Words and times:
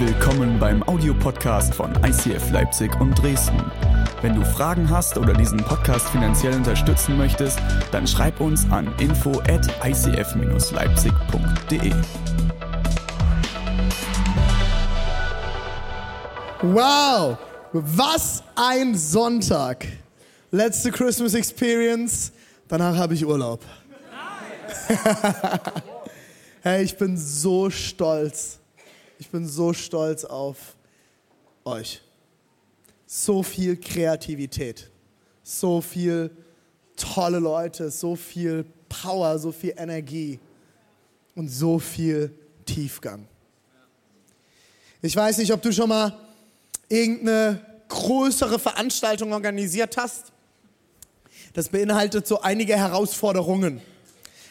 Willkommen 0.00 0.60
beim 0.60 0.84
Audiopodcast 0.84 1.74
von 1.74 1.92
ICF 2.04 2.52
Leipzig 2.52 2.94
und 3.00 3.20
Dresden. 3.20 3.60
Wenn 4.22 4.36
du 4.36 4.44
Fragen 4.44 4.88
hast 4.88 5.18
oder 5.18 5.32
diesen 5.32 5.58
Podcast 5.58 6.08
finanziell 6.10 6.54
unterstützen 6.54 7.18
möchtest, 7.18 7.58
dann 7.90 8.06
schreib 8.06 8.38
uns 8.38 8.64
an 8.70 8.94
info 9.00 9.40
at 9.48 9.66
icf-leipzig.de. 9.84 11.92
Wow, 16.62 17.36
was 17.72 18.44
ein 18.54 18.94
Sonntag. 18.94 19.84
Letzte 20.52 20.92
Christmas 20.92 21.34
Experience, 21.34 22.30
danach 22.68 22.96
habe 22.96 23.14
ich 23.14 23.26
Urlaub. 23.26 23.64
hey, 26.62 26.84
ich 26.84 26.96
bin 26.96 27.16
so 27.16 27.68
stolz. 27.68 28.57
Ich 29.18 29.28
bin 29.28 29.46
so 29.46 29.72
stolz 29.72 30.24
auf 30.24 30.76
euch. 31.64 32.00
So 33.06 33.42
viel 33.42 33.76
Kreativität, 33.76 34.90
so 35.42 35.80
viel 35.80 36.30
tolle 36.96 37.38
Leute, 37.38 37.90
so 37.90 38.16
viel 38.16 38.64
Power, 38.88 39.38
so 39.38 39.50
viel 39.50 39.74
Energie 39.76 40.38
und 41.34 41.48
so 41.48 41.78
viel 41.78 42.32
Tiefgang. 42.64 43.26
Ich 45.00 45.14
weiß 45.14 45.38
nicht, 45.38 45.52
ob 45.52 45.62
du 45.62 45.72
schon 45.72 45.88
mal 45.88 46.18
irgendeine 46.88 47.60
größere 47.88 48.58
Veranstaltung 48.58 49.32
organisiert 49.32 49.96
hast. 49.96 50.32
Das 51.54 51.68
beinhaltet 51.68 52.26
so 52.26 52.40
einige 52.40 52.76
Herausforderungen. 52.76 53.80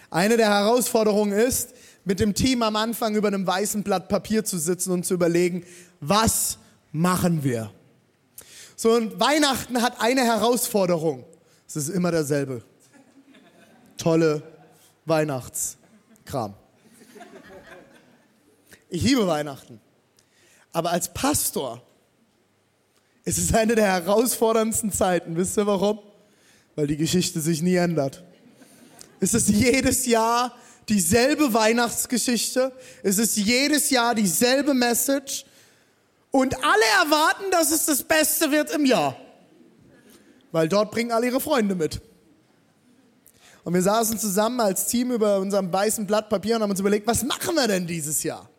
Eine 0.09 0.37
der 0.37 0.49
Herausforderungen 0.49 1.33
ist, 1.33 1.73
mit 2.07 2.21
dem 2.21 2.33
Team 2.33 2.63
am 2.63 2.77
Anfang 2.77 3.15
über 3.15 3.27
einem 3.27 3.45
weißen 3.45 3.83
Blatt 3.83 4.07
Papier 4.07 4.45
zu 4.45 4.57
sitzen 4.57 4.91
und 4.91 5.05
zu 5.05 5.13
überlegen, 5.13 5.65
was 5.99 6.57
machen 6.93 7.43
wir? 7.43 7.69
So, 8.77 8.93
und 8.93 9.19
Weihnachten 9.19 9.81
hat 9.81 9.99
eine 9.99 10.23
Herausforderung. 10.23 11.25
Es 11.67 11.75
ist 11.75 11.89
immer 11.89 12.09
derselbe. 12.11 12.63
Tolle 13.97 14.41
Weihnachtskram. 15.03 16.53
Ich 18.89 19.01
liebe 19.01 19.27
Weihnachten. 19.27 19.81
Aber 20.71 20.91
als 20.91 21.13
Pastor 21.13 21.81
ist 23.25 23.37
es 23.37 23.53
eine 23.53 23.75
der 23.75 23.85
herausforderndsten 23.85 24.93
Zeiten. 24.93 25.35
Wisst 25.35 25.57
ihr 25.57 25.67
warum? 25.67 25.99
Weil 26.75 26.87
die 26.87 26.95
Geschichte 26.95 27.41
sich 27.41 27.61
nie 27.61 27.75
ändert. 27.75 28.23
Es 29.19 29.33
ist 29.33 29.49
jedes 29.49 30.05
Jahr 30.05 30.55
dieselbe 30.89 31.53
Weihnachtsgeschichte. 31.53 32.71
Es 33.03 33.17
ist 33.17 33.37
jedes 33.37 33.89
Jahr 33.89 34.15
dieselbe 34.15 34.73
Message. 34.73 35.45
Und 36.31 36.55
alle 36.63 36.85
erwarten, 37.03 37.51
dass 37.51 37.71
es 37.71 37.85
das 37.85 38.03
Beste 38.03 38.51
wird 38.51 38.71
im 38.71 38.85
Jahr. 38.85 39.17
Weil 40.51 40.69
dort 40.69 40.91
bringen 40.91 41.11
alle 41.11 41.27
ihre 41.27 41.41
Freunde 41.41 41.75
mit. 41.75 42.01
Und 43.63 43.73
wir 43.73 43.81
saßen 43.81 44.17
zusammen 44.17 44.61
als 44.61 44.85
Team 44.87 45.11
über 45.11 45.39
unserem 45.39 45.71
weißen 45.71 46.07
Blatt 46.07 46.29
Papier 46.29 46.55
und 46.55 46.61
haben 46.61 46.71
uns 46.71 46.79
überlegt, 46.79 47.05
was 47.05 47.23
machen 47.23 47.55
wir 47.55 47.67
denn 47.67 47.85
dieses 47.85 48.23
Jahr? 48.23 48.49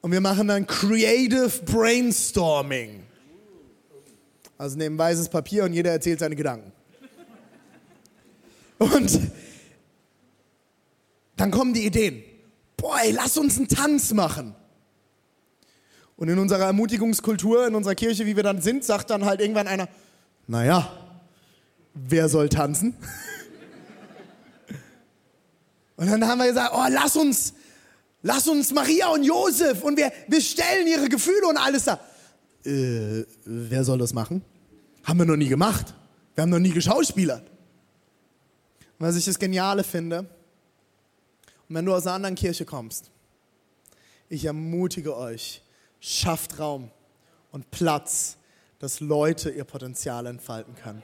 Und 0.00 0.12
wir 0.12 0.20
machen 0.20 0.48
dann 0.48 0.66
Creative 0.66 1.50
Brainstorming. 1.64 3.02
Also 4.56 4.78
nehmen 4.78 4.96
weißes 4.96 5.28
Papier 5.28 5.64
und 5.64 5.72
jeder 5.72 5.90
erzählt 5.90 6.20
seine 6.20 6.36
Gedanken. 6.36 6.72
Und 8.78 9.20
dann 11.44 11.50
kommen 11.50 11.74
die 11.74 11.84
Ideen. 11.84 12.22
Boah, 12.78 13.00
lass 13.12 13.36
uns 13.36 13.58
einen 13.58 13.68
Tanz 13.68 14.14
machen. 14.14 14.54
Und 16.16 16.30
in 16.30 16.38
unserer 16.38 16.64
Ermutigungskultur, 16.64 17.66
in 17.66 17.74
unserer 17.74 17.94
Kirche, 17.94 18.24
wie 18.24 18.34
wir 18.34 18.42
dann 18.42 18.62
sind, 18.62 18.82
sagt 18.82 19.10
dann 19.10 19.26
halt 19.26 19.42
irgendwann 19.42 19.68
einer, 19.68 19.90
naja, 20.46 20.90
wer 21.92 22.30
soll 22.30 22.48
tanzen? 22.48 22.96
Und 25.96 26.10
dann 26.10 26.26
haben 26.26 26.38
wir 26.38 26.46
gesagt, 26.46 26.72
oh, 26.74 26.86
lass 26.88 27.14
uns, 27.14 27.52
lass 28.22 28.48
uns 28.48 28.72
Maria 28.72 29.08
und 29.08 29.22
Josef 29.22 29.84
und 29.84 29.96
wir, 29.96 30.10
wir 30.26 30.40
stellen 30.40 30.88
ihre 30.88 31.08
Gefühle 31.08 31.46
und 31.46 31.56
alles 31.56 31.84
da. 31.84 32.00
Äh, 32.64 33.24
wer 33.44 33.84
soll 33.84 33.98
das 33.98 34.12
machen? 34.12 34.42
Haben 35.04 35.20
wir 35.20 35.26
noch 35.26 35.36
nie 35.36 35.48
gemacht. 35.48 35.94
Wir 36.34 36.42
haben 36.42 36.50
noch 36.50 36.58
nie 36.58 36.72
geschauspielert. 36.72 37.48
Was 38.98 39.14
ich 39.14 39.26
das 39.26 39.38
Geniale 39.38 39.84
finde, 39.84 40.28
und 41.68 41.74
wenn 41.74 41.86
du 41.86 41.94
aus 41.94 42.06
einer 42.06 42.16
anderen 42.16 42.34
Kirche 42.34 42.64
kommst, 42.64 43.10
ich 44.28 44.44
ermutige 44.44 45.16
euch, 45.16 45.62
schafft 46.00 46.58
Raum 46.58 46.90
und 47.52 47.70
Platz, 47.70 48.36
dass 48.78 49.00
Leute 49.00 49.50
ihr 49.50 49.64
Potenzial 49.64 50.26
entfalten 50.26 50.74
können. 50.74 51.02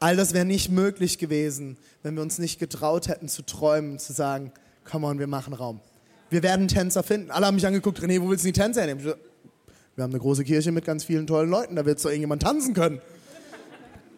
All 0.00 0.16
das 0.16 0.34
wäre 0.34 0.44
nicht 0.44 0.70
möglich 0.70 1.18
gewesen, 1.18 1.76
wenn 2.02 2.16
wir 2.16 2.22
uns 2.22 2.38
nicht 2.38 2.58
getraut 2.58 3.06
hätten 3.06 3.28
zu 3.28 3.42
träumen, 3.42 4.00
zu 4.00 4.12
sagen, 4.12 4.52
komm 4.84 5.04
on, 5.04 5.20
wir 5.20 5.28
machen 5.28 5.54
Raum. 5.54 5.80
Wir 6.28 6.42
werden 6.42 6.66
Tänzer 6.66 7.04
finden. 7.04 7.30
Alle 7.30 7.46
haben 7.46 7.54
mich 7.54 7.66
angeguckt, 7.66 8.00
René, 8.00 8.20
wo 8.20 8.28
willst 8.28 8.44
du 8.44 8.48
die 8.48 8.58
Tänzer 8.58 8.80
hernehmen? 8.80 9.04
Wir 9.04 10.02
haben 10.02 10.10
eine 10.10 10.18
große 10.18 10.42
Kirche 10.42 10.72
mit 10.72 10.84
ganz 10.84 11.04
vielen 11.04 11.26
tollen 11.26 11.50
Leuten, 11.50 11.76
da 11.76 11.84
wird 11.84 12.00
so 12.00 12.08
irgendjemand 12.08 12.42
tanzen 12.42 12.74
können. 12.74 13.00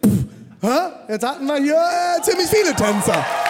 Pff, 0.03 0.25
Jetzt 1.09 1.27
hatten 1.27 1.45
wir 1.47 1.57
hier 1.57 1.77
äh, 1.77 2.23
ziemlich 2.23 2.47
viele 2.47 2.75
Tänzer. 2.75 3.44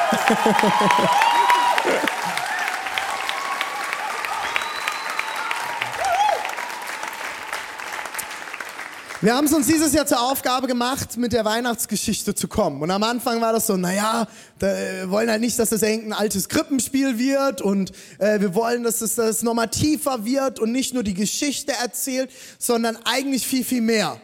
Wir 9.24 9.34
haben 9.34 9.46
es 9.46 9.54
uns 9.54 9.66
dieses 9.66 9.94
Jahr 9.94 10.04
zur 10.04 10.20
Aufgabe 10.20 10.66
gemacht, 10.66 11.16
mit 11.16 11.32
der 11.32 11.46
Weihnachtsgeschichte 11.46 12.34
zu 12.34 12.46
kommen. 12.46 12.82
Und 12.82 12.90
am 12.90 13.02
Anfang 13.02 13.40
war 13.40 13.54
das 13.54 13.66
so, 13.66 13.74
naja, 13.78 14.28
wir 14.58 15.08
wollen 15.08 15.30
halt 15.30 15.40
nicht, 15.40 15.58
dass 15.58 15.70
das 15.70 15.80
irgendein 15.80 16.12
altes 16.12 16.50
Krippenspiel 16.50 17.18
wird 17.18 17.62
und 17.62 17.92
äh, 18.18 18.38
wir 18.40 18.54
wollen, 18.54 18.82
dass 18.82 19.00
es 19.00 19.14
das 19.14 19.42
nochmal 19.42 19.68
tiefer 19.68 20.26
wird 20.26 20.60
und 20.60 20.72
nicht 20.72 20.92
nur 20.92 21.02
die 21.02 21.14
Geschichte 21.14 21.72
erzählt, 21.72 22.30
sondern 22.58 22.98
eigentlich 23.06 23.46
viel, 23.46 23.64
viel 23.64 23.80
mehr. 23.80 24.20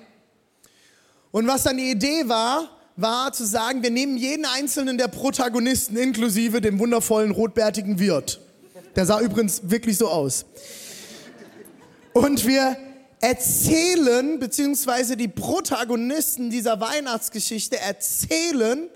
Und 1.30 1.46
was 1.46 1.62
dann 1.62 1.78
die 1.78 1.90
Idee 1.90 2.28
war, 2.28 2.68
war 3.00 3.32
zu 3.32 3.44
sagen, 3.44 3.82
wir 3.82 3.90
nehmen 3.90 4.16
jeden 4.16 4.44
einzelnen 4.44 4.98
der 4.98 5.08
Protagonisten, 5.08 5.96
inklusive 5.96 6.60
dem 6.60 6.78
wundervollen 6.78 7.30
rotbärtigen 7.30 7.98
Wirt. 7.98 8.40
Der 8.96 9.06
sah 9.06 9.20
übrigens 9.20 9.62
wirklich 9.64 9.96
so 9.96 10.08
aus. 10.08 10.44
Und 12.12 12.46
wir 12.46 12.76
erzählen, 13.20 14.38
beziehungsweise 14.38 15.16
die 15.16 15.28
Protagonisten 15.28 16.50
dieser 16.50 16.80
Weihnachtsgeschichte 16.80 17.78
erzählen, 17.78 18.88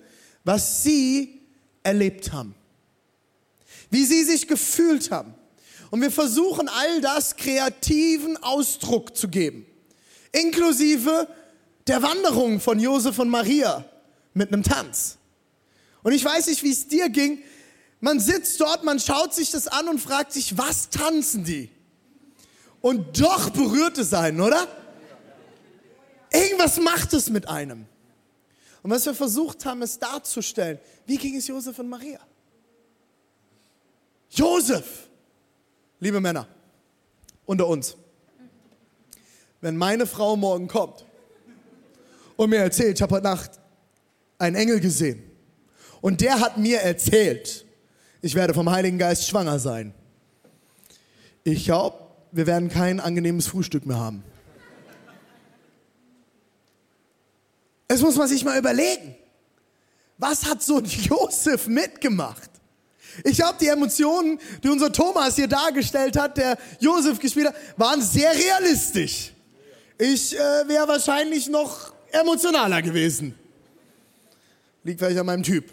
was 0.44 0.82
sie 0.82 1.40
erlebt 1.82 2.32
haben. 2.32 2.54
Wie 3.90 4.04
sie 4.04 4.24
sich 4.24 4.48
gefühlt 4.48 5.10
haben. 5.10 5.34
Und 5.90 6.00
wir 6.00 6.10
versuchen 6.10 6.68
all 6.68 7.00
das 7.00 7.36
kreativen 7.36 8.36
Ausdruck 8.42 9.16
zu 9.16 9.28
geben. 9.28 9.66
Inklusive 10.32 11.28
der 11.86 12.02
Wanderung 12.02 12.60
von 12.60 12.80
Josef 12.80 13.18
und 13.18 13.28
Maria 13.28 13.84
mit 14.34 14.52
einem 14.52 14.62
Tanz. 14.62 15.16
Und 16.02 16.12
ich 16.12 16.24
weiß 16.24 16.48
nicht, 16.48 16.62
wie 16.62 16.72
es 16.72 16.88
dir 16.88 17.08
ging. 17.08 17.38
Man 18.00 18.20
sitzt 18.20 18.60
dort, 18.60 18.84
man 18.84 19.00
schaut 19.00 19.32
sich 19.32 19.50
das 19.50 19.66
an 19.66 19.88
und 19.88 19.98
fragt 19.98 20.32
sich, 20.32 20.58
was 20.58 20.90
tanzen 20.90 21.44
die? 21.44 21.70
und 22.84 23.18
doch 23.18 23.48
berührt 23.48 23.96
es 23.96 24.12
einen, 24.12 24.42
oder? 24.42 24.68
Irgendwas 26.30 26.78
macht 26.78 27.14
es 27.14 27.30
mit 27.30 27.48
einem. 27.48 27.86
Und 28.82 28.90
was 28.90 29.06
wir 29.06 29.14
versucht 29.14 29.64
haben, 29.64 29.80
ist 29.80 30.02
darzustellen, 30.02 30.78
wie 31.06 31.16
ging 31.16 31.34
es 31.34 31.46
Josef 31.46 31.78
und 31.78 31.88
Maria? 31.88 32.20
Josef, 34.28 35.08
liebe 35.98 36.20
Männer, 36.20 36.46
unter 37.46 37.66
uns, 37.66 37.96
wenn 39.62 39.78
meine 39.78 40.06
Frau 40.06 40.36
morgen 40.36 40.68
kommt 40.68 41.06
und 42.36 42.50
mir 42.50 42.58
erzählt, 42.58 42.98
ich 42.98 43.02
habe 43.02 43.14
heute 43.14 43.24
Nacht 43.24 43.52
einen 44.38 44.56
Engel 44.56 44.80
gesehen 44.80 45.22
und 46.00 46.20
der 46.20 46.40
hat 46.40 46.58
mir 46.58 46.80
erzählt, 46.80 47.64
ich 48.20 48.34
werde 48.34 48.54
vom 48.54 48.70
Heiligen 48.70 48.98
Geist 48.98 49.26
schwanger 49.28 49.58
sein. 49.58 49.94
Ich 51.44 51.64
glaube, 51.64 51.98
wir 52.32 52.46
werden 52.46 52.68
kein 52.68 53.00
angenehmes 53.00 53.46
Frühstück 53.46 53.86
mehr 53.86 53.98
haben. 53.98 54.24
Es 57.86 58.00
muss 58.00 58.16
man 58.16 58.28
sich 58.28 58.44
mal 58.44 58.58
überlegen. 58.58 59.14
Was 60.18 60.44
hat 60.46 60.62
so 60.62 60.78
ein 60.78 60.84
Josef 60.86 61.66
mitgemacht? 61.66 62.50
Ich 63.22 63.36
glaube, 63.36 63.56
die 63.60 63.68
Emotionen, 63.68 64.40
die 64.62 64.68
unser 64.68 64.90
Thomas 64.90 65.36
hier 65.36 65.46
dargestellt 65.46 66.18
hat, 66.18 66.36
der 66.36 66.58
Josef 66.80 67.18
gespielt 67.20 67.48
hat, 67.48 67.56
waren 67.76 68.02
sehr 68.02 68.32
realistisch. 68.34 69.32
Ich 69.96 70.34
äh, 70.34 70.38
wäre 70.66 70.88
wahrscheinlich 70.88 71.48
noch 71.48 71.92
emotionaler 72.10 72.82
gewesen. 72.82 73.34
Liegt 74.84 75.00
vielleicht 75.00 75.18
an 75.18 75.26
meinem 75.26 75.42
Typ. 75.42 75.70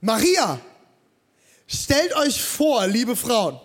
Maria, 0.00 0.60
stellt 1.66 2.14
euch 2.16 2.42
vor, 2.42 2.86
liebe 2.86 3.14
Frauen, 3.14 3.60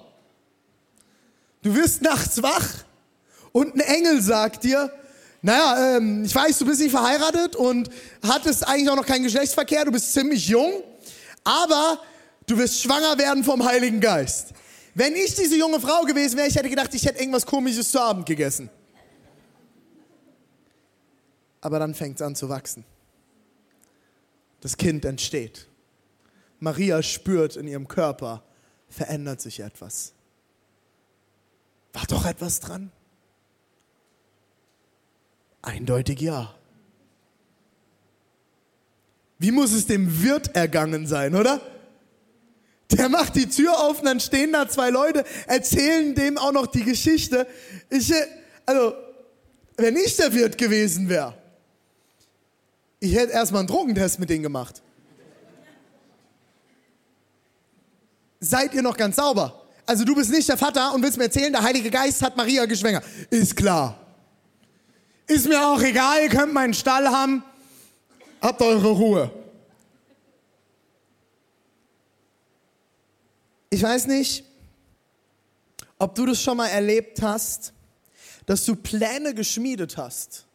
Du 1.64 1.74
wirst 1.74 2.02
nachts 2.02 2.44
wach 2.44 2.68
und 3.54 3.74
ein 3.74 3.80
Engel 3.80 4.22
sagt 4.22 4.66
dir, 4.66 4.92
naja, 5.42 5.96
ähm, 5.98 6.26
ich 6.26 6.36
weiß, 6.36 6.60
du 6.60 6.66
bist 6.66 6.82
nicht 6.82 6.92
verheiratet 6.92 7.56
und 7.56 7.90
hattest 8.22 8.68
eigentlich 8.68 8.90
auch 8.90 8.98
noch 8.98 9.06
keinen 9.06 9.24
Geschlechtsverkehr, 9.24 9.86
du 9.86 9.92
bist 9.92 10.14
ziemlich 10.14 10.48
jung, 10.48 10.84
aber 11.46 12.00
du 12.48 12.58
wirst 12.58 12.82
schwanger 12.82 13.18
werden 13.18 13.46
vom 13.46 13.64
Heiligen 13.64 14.02
Geist. 14.02 14.50
Wenn 14.94 15.16
ich 15.16 15.36
diese 15.36 15.56
junge 15.56 15.80
Frau 15.80 16.04
gewesen 16.04 16.38
wäre, 16.38 16.50
ich 16.50 16.56
hätte 16.56 16.70
gedacht, 16.70 16.94
ich 16.94 17.06
hätte 17.06 17.20
irgendwas 17.20 17.46
Komisches 17.46 17.90
zu 17.90 18.00
Abend 18.00 18.26
gegessen. 18.26 18.70
Aber 21.62 21.80
dann 21.80 21.96
fängt 21.96 22.18
es 22.18 22.22
an 22.22 22.36
zu 22.36 22.50
wachsen. 22.50 22.84
Das 24.64 24.78
Kind 24.78 25.04
entsteht. 25.04 25.68
Maria 26.62 27.04
spürt 27.04 27.58
in 27.58 27.68
ihrem 27.68 27.90
Körper, 27.90 28.46
verändert 28.88 29.42
sich 29.42 29.60
etwas. 29.60 30.14
War 31.92 32.06
doch 32.08 32.26
etwas 32.26 32.62
dran? 32.62 32.90
Eindeutig 35.62 36.22
ja. 36.22 36.56
Wie 39.38 39.52
muss 39.52 39.74
es 39.74 39.86
dem 39.86 40.24
Wirt 40.24 40.56
ergangen 40.56 41.08
sein, 41.08 41.36
oder? 41.36 41.60
Der 42.90 43.10
macht 43.10 43.36
die 43.36 43.50
Tür 43.50 43.78
auf 43.82 44.00
und 44.00 44.06
dann 44.06 44.22
stehen 44.22 44.54
da 44.54 44.70
zwei 44.70 44.92
Leute, 44.92 45.26
erzählen 45.46 46.16
dem 46.16 46.38
auch 46.38 46.54
noch 46.54 46.68
die 46.68 46.86
Geschichte. 46.86 47.48
Ich, 47.90 48.14
also, 48.66 48.94
wenn 49.76 49.98
ich 49.98 50.16
der 50.16 50.34
Wirt 50.34 50.58
gewesen 50.58 51.10
wäre, 51.10 51.43
ich 53.04 53.16
hätte 53.16 53.34
erstmal 53.34 53.60
einen 53.60 53.68
Drogentest 53.68 54.18
mit 54.18 54.30
denen 54.30 54.44
gemacht. 54.44 54.82
Seid 58.40 58.74
ihr 58.74 58.82
noch 58.82 58.96
ganz 58.96 59.18
sauber? 59.18 59.62
Also 59.86 60.06
du 60.06 60.16
bist 60.16 60.32
nicht 60.32 60.48
der 60.48 60.58
Vater 60.58 60.94
und 60.94 61.04
willst 61.04 61.18
mir 61.18 61.26
erzählen, 61.26 61.52
der 61.52 61.64
Heilige 61.64 61.92
Geist 61.92 62.22
hat 62.22 62.38
Maria 62.38 62.64
geschwängert. 62.66 63.04
Ist 63.30 63.58
klar. 63.58 64.00
Ist 65.28 65.50
mir 65.50 65.68
auch 65.68 65.82
egal, 65.82 66.24
ihr 66.24 66.30
könnt 66.30 66.54
meinen 66.54 66.74
Stall 66.74 67.10
haben. 67.10 67.44
Habt 68.42 68.62
eure 68.62 68.92
Ruhe. 68.92 69.32
Ich 73.70 73.84
weiß 73.84 74.08
nicht, 74.08 74.46
ob 75.98 76.16
du 76.16 76.26
das 76.26 76.42
schon 76.42 76.56
mal 76.56 76.68
erlebt 76.68 77.22
hast, 77.22 77.74
dass 78.46 78.64
du 78.64 78.78
Pläne 78.78 79.34
geschmiedet 79.34 79.98
hast 79.98 80.46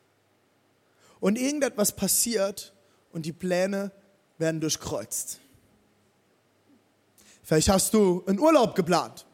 und 1.20 1.38
irgendetwas 1.38 1.94
passiert 1.94 2.74
und 3.12 3.26
die 3.26 3.32
Pläne 3.32 3.92
werden 4.38 4.60
durchkreuzt. 4.60 5.40
Vielleicht 7.42 7.68
hast 7.68 7.94
du 7.94 8.24
einen 8.26 8.38
Urlaub 8.38 8.74
geplant 8.74 9.26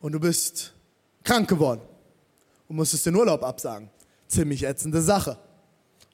und 0.00 0.12
du 0.12 0.20
bist 0.20 0.74
krank 1.22 1.48
geworden 1.48 1.80
und 2.68 2.76
musstest 2.76 3.06
den 3.06 3.14
Urlaub 3.14 3.42
absagen. 3.44 3.88
Ziemlich 4.26 4.64
ätzende 4.64 5.00
Sache. 5.00 5.38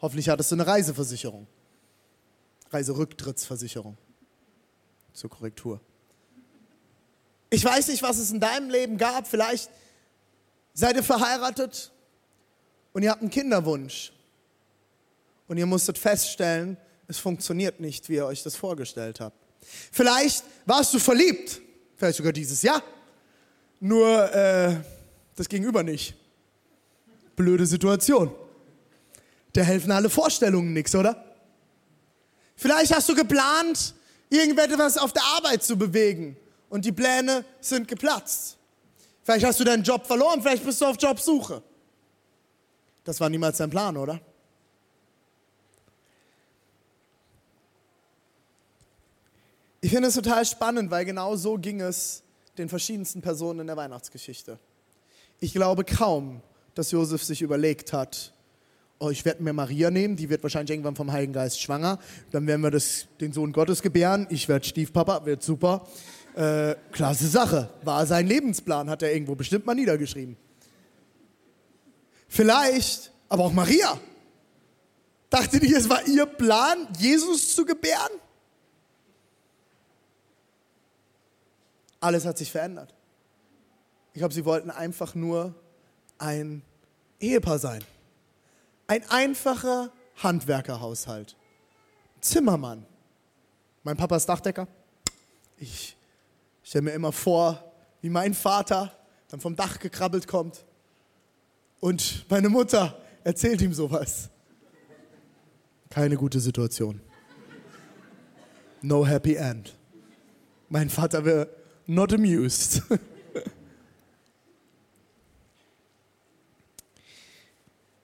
Hoffentlich 0.00 0.29
hattest 0.29 0.50
du 0.50 0.56
eine 0.56 0.67
Reiseversicherung. 0.67 1.46
Reiserücktrittsversicherung. 2.70 3.96
Zur 5.12 5.31
Korrektur. 5.31 5.81
Ich 7.50 7.64
weiß 7.64 7.88
nicht, 7.88 8.02
was 8.02 8.19
es 8.19 8.31
in 8.31 8.40
deinem 8.40 8.70
Leben 8.70 8.99
gab. 8.99 9.26
Vielleicht 9.26 9.70
seid 10.75 10.96
ihr 10.96 11.02
verheiratet 11.02 11.93
und 12.93 13.02
ihr 13.02 13.11
habt 13.11 13.23
einen 13.23 13.31
Kinderwunsch. 13.31 14.12
Und 15.49 15.56
ihr 15.56 15.67
musstet 15.67 15.99
feststellen, 15.99 16.77
es 17.09 17.19
funktioniert 17.19 17.81
nicht, 17.81 18.09
wie 18.09 18.17
ihr 18.17 18.27
euch 18.27 18.43
das 18.43 18.55
vorgestellt 18.55 19.21
habt. 19.21 19.37
Vielleicht 19.91 20.45
warst 20.67 20.95
du 20.95 20.99
verliebt, 20.99 21.61
vielleicht 21.97 22.19
sogar 22.19 22.33
dieses 22.33 22.62
Jahr. 22.62 22.83
Nur 23.81 24.33
äh, 24.35 24.77
das 25.35 25.49
Gegenüber 25.49 25.83
nicht. 25.83 26.15
Blöde 27.35 27.67
Situation. 27.67 28.31
Da 29.53 29.62
helfen 29.62 29.91
alle 29.91 30.11
Vorstellungen 30.11 30.73
nichts, 30.73 30.95
oder? 30.95 31.25
Vielleicht 32.56 32.95
hast 32.95 33.09
du 33.09 33.15
geplant, 33.15 33.95
irgendetwas 34.29 34.99
auf 34.99 35.12
der 35.12 35.23
Arbeit 35.37 35.62
zu 35.62 35.77
bewegen 35.77 36.37
und 36.69 36.85
die 36.85 36.93
Pläne 36.93 37.45
sind 37.61 37.89
geplatzt. 37.89 38.56
Vielleicht 39.23 39.47
hast 39.47 39.61
du 39.61 39.65
deinen 39.65 39.83
Job 39.83 40.06
verloren, 40.06 40.43
vielleicht 40.43 40.65
bist 40.65 40.81
du 40.81 40.87
auf 40.87 40.97
Jobsuche. 41.00 41.62
Das 43.05 43.21
war 43.21 43.29
niemals 43.29 43.59
dein 43.59 43.71
Plan, 43.71 43.97
oder? 43.97 44.21
Ich 49.88 49.94
finde 49.94 50.08
es 50.08 50.17
total 50.17 50.44
spannend, 50.44 50.90
weil 50.90 51.06
genau 51.06 51.35
so 51.35 51.56
ging 51.56 51.81
es 51.81 52.23
den 52.58 52.69
verschiedensten 52.69 53.23
Personen 53.23 53.61
in 53.61 53.69
der 53.69 53.79
Weihnachtsgeschichte. 53.79 54.58
Ich 55.40 55.55
glaube 55.55 55.82
kaum, 55.82 56.43
dass 56.75 56.90
Josef 56.90 57.25
sich 57.25 57.40
überlegt 57.40 57.94
hat, 57.94 58.35
oh, 58.99 59.08
ich 59.08 59.25
werde 59.25 59.43
mir 59.43 59.55
Maria 59.55 59.90
nehmen, 59.90 60.14
die 60.14 60.29
wird 60.29 60.43
wahrscheinlich 60.43 60.73
irgendwann 60.73 60.94
vom 60.94 61.11
Heiligen 61.11 61.32
Geist 61.32 61.62
schwanger, 61.62 61.99
dann 62.32 62.46
werden 62.46 62.61
wir 62.61 62.70
das, 62.70 63.06
den 63.19 63.32
Sohn 63.32 63.50
Gottes 63.50 63.81
gebären, 63.81 64.26
ich 64.29 64.46
werde 64.46 64.67
Stiefpapa, 64.67 65.25
wird 65.25 65.43
super. 65.43 65.88
Äh, 66.37 66.75
klasse 66.93 67.26
Sache. 67.26 67.70
War 67.82 68.05
sein 68.05 68.26
Lebensplan, 68.26 68.90
hat 68.90 69.02
er 69.02 69.14
irgendwo 69.14 69.37
bestimmt 69.37 69.64
mal 69.64 69.73
niedergeschrieben. 69.73 70.37
Vielleicht, 72.29 73.11
aber 73.31 73.44
auch 73.44 73.55
Maria. 73.55 73.99
Dachte 75.31 75.58
die, 75.58 75.73
es 75.73 75.88
war 75.88 76.06
ihr 76.06 76.26
Plan, 76.26 76.88
Jesus 76.99 77.55
zu 77.55 77.64
gebären? 77.64 78.12
Alles 82.00 82.25
hat 82.25 82.39
sich 82.39 82.50
verändert. 82.50 82.95
Ich 84.12 84.21
glaube, 84.21 84.35
sie 84.35 84.45
wollten 84.45 84.71
einfach 84.71 85.15
nur 85.15 85.55
ein 86.19 86.62
Ehepaar 87.21 87.59
sein. 87.59 87.85
Ein 88.87 89.09
einfacher 89.11 89.93
Handwerkerhaushalt. 90.17 91.37
Zimmermann. 92.21 92.87
Mein 93.83 93.97
Papa 93.97 94.17
ist 94.17 94.27
Dachdecker. 94.27 94.67
Ich 95.56 95.97
stelle 96.62 96.83
mir 96.83 96.93
immer 96.93 97.12
vor, 97.12 97.73
wie 98.00 98.11
mein 98.11 98.35
Vater 98.35 98.93
dann 99.29 99.41
vom 99.41 99.56
Dach 99.56 99.79
gekrabbelt 99.79 100.27
kommt 100.27 100.65
und 101.81 102.25
meine 102.29 102.49
Mutter 102.49 103.00
erzählt 103.25 103.61
ihm 103.61 103.73
sowas. 103.73 104.31
Keine 105.91 106.17
gute 106.17 106.41
Situation. 106.41 107.00
No 108.83 109.07
happy 109.07 109.35
end. 109.35 109.75
Mein 110.69 110.90
Vater 110.90 111.25
wäre 111.25 111.49
not 111.88 112.12
amused. 112.12 112.83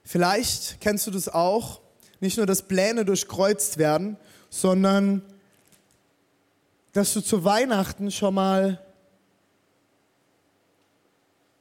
Vielleicht 0.03 0.81
kennst 0.81 1.07
du 1.07 1.11
das 1.11 1.29
auch, 1.29 1.79
nicht 2.19 2.37
nur, 2.37 2.45
dass 2.45 2.67
Pläne 2.67 3.05
durchkreuzt 3.05 3.77
werden, 3.77 4.17
sondern 4.49 5.21
dass 6.93 7.13
du 7.13 7.21
zu 7.21 7.43
Weihnachten 7.43 8.09
schon 8.09 8.33
mal 8.33 8.81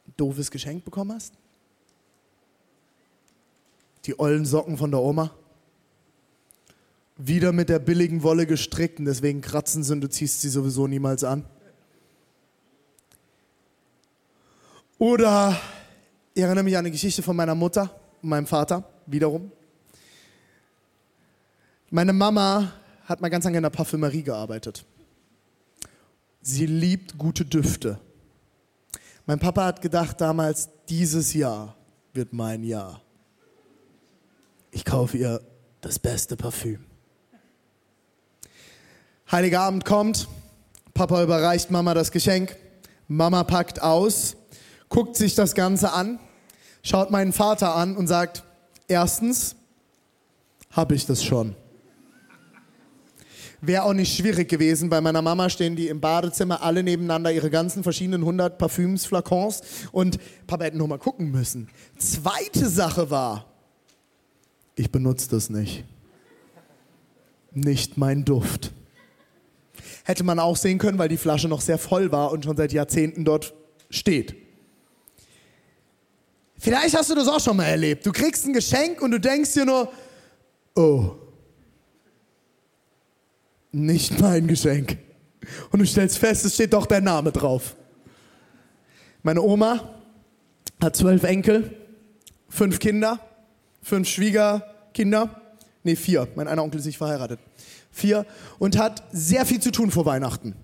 ein 0.07 0.15
doofes 0.17 0.51
Geschenk 0.51 0.85
bekommen 0.85 1.13
hast? 1.13 1.35
Die 4.07 4.19
ollen 4.19 4.47
Socken 4.47 4.79
von 4.79 4.91
der 4.91 5.01
Oma? 5.01 5.35
Wieder 7.17 7.53
mit 7.53 7.69
der 7.69 7.79
billigen 7.81 8.23
Wolle 8.23 8.47
gestrickt 8.47 8.99
und 8.99 9.05
deswegen 9.07 9.41
kratzen 9.41 9.83
sie 9.83 9.93
und 9.93 10.01
du 10.01 10.09
ziehst 10.09 10.41
sie 10.41 10.49
sowieso 10.49 10.87
niemals 10.87 11.25
an? 11.25 11.45
Oder 15.05 15.61
ich 16.33 16.43
erinnere 16.43 16.65
mich 16.65 16.75
an 16.75 16.79
eine 16.79 16.91
Geschichte 16.91 17.23
von 17.23 17.37
meiner 17.37 17.55
Mutter 17.55 17.95
und 18.23 18.31
meinem 18.31 18.47
Vater, 18.47 18.89
wiederum. 19.05 19.53
Meine 21.91 22.15
Mama 22.15 22.73
hat 23.05 23.21
mal 23.21 23.29
ganz 23.29 23.45
lange 23.45 23.59
in 23.59 23.65
der 23.65 23.69
Parfümerie 23.69 24.23
gearbeitet. 24.23 24.87
Sie 26.41 26.65
liebt 26.65 27.19
gute 27.19 27.45
Düfte. 27.45 28.01
Mein 29.27 29.39
Papa 29.39 29.67
hat 29.67 29.83
gedacht 29.83 30.23
damals, 30.23 30.71
dieses 30.89 31.35
Jahr 31.35 31.77
wird 32.15 32.33
mein 32.33 32.65
Jahr. 32.65 33.03
Ich 34.71 34.87
kaufe 34.87 35.19
ihr 35.19 35.43
das 35.83 35.99
beste 35.99 36.35
Parfüm. 36.35 36.83
Heiliger 39.31 39.61
Abend 39.61 39.85
kommt, 39.85 40.29
Papa 40.95 41.23
überreicht 41.23 41.71
Mama 41.71 41.93
das 41.93 42.11
Geschenk, 42.11 42.57
Mama 43.07 43.45
packt 43.45 43.83
aus, 43.83 44.39
guckt 44.89 45.17
sich 45.17 45.35
das 45.35 45.55
Ganze 45.55 45.93
an, 45.93 46.19
schaut 46.83 47.11
meinen 47.11 47.33
Vater 47.33 47.75
an 47.75 47.97
und 47.97 48.07
sagt, 48.07 48.45
erstens 48.89 49.57
habe 50.71 50.95
ich 50.95 51.07
das 51.07 51.23
schon. 51.25 51.55
Wäre 53.67 53.85
auch 53.85 53.95
nicht 53.95 54.15
schwierig 54.15 54.49
gewesen. 54.49 54.91
Bei 54.91 55.01
meiner 55.01 55.23
Mama 55.23 55.49
stehen 55.49 55.75
die 55.75 55.89
im 55.89 56.01
Badezimmer 56.01 56.63
alle 56.63 56.83
nebeneinander, 56.83 57.33
ihre 57.33 57.49
ganzen 57.49 57.83
verschiedenen 57.83 58.21
100 58.21 58.59
Parfüms, 58.59 59.07
Flakons. 59.07 59.63
Und 59.91 60.19
Papa 60.47 60.65
hätte 60.65 60.77
noch 60.77 60.87
mal 60.87 60.99
gucken 60.99 61.31
müssen. 61.31 61.69
Zweite 61.97 62.69
Sache 62.69 63.11
war, 63.11 63.47
ich 64.77 64.91
benutze 64.91 65.31
das 65.31 65.49
nicht. 65.49 65.85
Nicht 67.53 67.97
mein 67.97 68.25
Duft. 68.25 68.73
Hätte 70.05 70.25
man 70.25 70.39
auch 70.39 70.57
sehen 70.57 70.79
können, 70.79 70.99
weil 70.99 71.09
die 71.09 71.17
Flasche 71.17 71.49
noch 71.49 71.63
sehr 71.63 71.79
voll 71.79 72.13
war 72.13 72.33
und 72.33 72.45
schon 72.45 72.57
seit 72.57 72.73
Jahrzehnten 72.73 73.25
dort 73.25 73.55
steht. 73.89 74.44
Vielleicht 76.65 76.97
hast 76.97 77.11
du 77.11 77.15
das 77.15 77.29
auch 77.29 77.41
schon 77.41 77.59
mal 77.59 77.67
erlebt. 77.67 78.07
Du 78.07 78.11
kriegst 78.11 78.47
ein 78.47 78.55
Geschenk 78.55 79.03
und 79.03 79.11
du 79.11 79.21
denkst 79.21 79.53
dir 79.53 79.67
nur, 79.67 79.93
oh, 80.75 81.11
nicht 83.71 84.19
mein 84.19 84.47
Geschenk. 84.47 84.97
Und 85.71 85.81
du 85.81 85.87
stellst 85.87 86.17
fest, 86.17 86.47
es 86.47 86.55
steht 86.55 86.73
doch 86.73 86.87
dein 86.87 87.05
Name 87.05 87.33
drauf. 87.33 87.77
Meine 89.23 89.43
Oma 89.43 89.91
hat 90.83 90.97
zwölf 90.97 91.25
Enkel, 91.25 91.77
fünf 92.49 92.79
Kinder, 92.79 93.21
fünf 93.83 94.09
Schwiegerkinder, 94.09 95.43
nee, 95.83 95.97
vier. 95.97 96.29
Mein 96.35 96.49
einer 96.49 96.63
Onkel 96.63 96.81
ist 96.81 96.87
nicht 96.87 96.97
verheiratet. 96.97 97.41
Vier. 97.91 98.25
Und 98.59 98.79
hat 98.79 99.03
sehr 99.13 99.45
viel 99.45 99.61
zu 99.61 99.71
tun 99.71 99.91
vor 99.91 100.07
Weihnachten. 100.07 100.57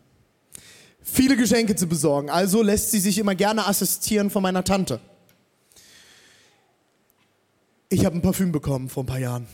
Viele 1.03 1.37
Geschenke 1.37 1.77
zu 1.77 1.87
besorgen. 1.87 2.31
Also 2.31 2.63
lässt 2.63 2.91
sie 2.91 3.01
sich 3.01 3.19
immer 3.19 3.35
gerne 3.35 3.67
assistieren 3.67 4.31
von 4.31 4.43
meiner 4.43 4.65
Tante. 4.65 4.99
Ich 7.93 8.05
habe 8.05 8.15
ein 8.15 8.23
Parfüm 8.23 8.53
bekommen 8.53 8.89
vor 8.89 9.03
ein 9.03 9.07
paar 9.07 9.19
Jahren. 9.19 9.49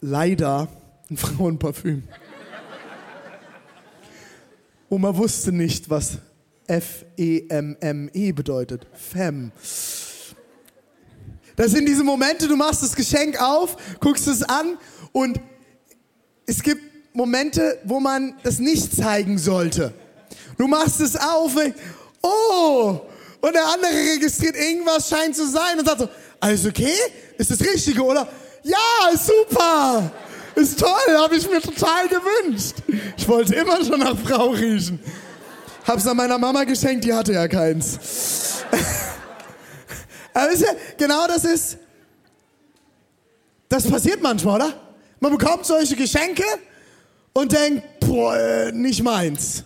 Leider 0.00 0.66
ein 1.08 1.16
Frauenparfüm. 1.16 2.02
Oma 4.88 5.16
wusste 5.16 5.52
nicht, 5.52 5.88
was 5.90 6.18
F-E-M-M-E 6.66 8.30
-E 8.30 8.34
bedeutet. 8.34 8.88
Fem. 8.94 9.52
Das 11.54 11.70
sind 11.70 11.86
diese 11.86 12.02
Momente, 12.02 12.48
du 12.48 12.56
machst 12.56 12.82
das 12.82 12.96
Geschenk 12.96 13.40
auf, 13.40 13.76
guckst 14.00 14.26
es 14.26 14.42
an 14.42 14.76
und 15.12 15.40
es 16.46 16.64
gibt 16.64 16.82
Momente, 17.14 17.78
wo 17.84 18.00
man 18.00 18.34
das 18.42 18.58
nicht 18.58 18.92
zeigen 18.92 19.38
sollte. 19.38 19.94
Du 20.56 20.66
machst 20.66 21.00
es 21.00 21.14
auf, 21.14 21.54
und, 21.54 21.74
oh, 22.22 23.02
und 23.40 23.54
der 23.54 23.66
andere 23.66 23.92
registriert 23.92 24.56
irgendwas, 24.56 25.08
scheint 25.08 25.36
zu 25.36 25.48
sein 25.48 25.78
und 25.78 25.86
sagt 25.86 26.00
so, 26.00 26.08
alles 26.40 26.66
okay? 26.66 26.94
Ist 27.36 27.50
das 27.50 27.60
Richtige, 27.60 28.02
oder? 28.02 28.28
Ja, 28.62 29.16
super! 29.16 30.10
Ist 30.54 30.80
toll, 30.80 31.16
habe 31.16 31.36
ich 31.36 31.48
mir 31.48 31.60
total 31.60 32.08
gewünscht. 32.08 32.76
Ich 33.16 33.28
wollte 33.28 33.54
immer 33.54 33.84
schon 33.84 34.00
nach 34.00 34.18
Frau 34.18 34.48
riechen. 34.48 34.98
Hab's 35.86 36.06
an 36.06 36.16
meiner 36.16 36.36
Mama 36.36 36.64
geschenkt, 36.64 37.04
die 37.04 37.12
hatte 37.12 37.32
ja 37.32 37.46
keins. 37.46 38.64
Aber 40.34 40.52
ihr, 40.52 40.76
genau 40.96 41.26
das 41.28 41.44
ist, 41.44 41.78
das 43.68 43.88
passiert 43.88 44.20
manchmal, 44.20 44.56
oder? 44.56 44.74
Man 45.20 45.36
bekommt 45.36 45.64
solche 45.64 45.94
Geschenke 45.96 46.44
und 47.32 47.52
denkt, 47.52 48.00
boah, 48.00 48.36
äh, 48.36 48.72
nicht 48.72 49.02
meins. 49.02 49.62